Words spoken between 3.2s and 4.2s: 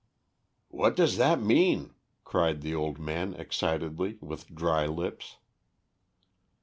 excitedly,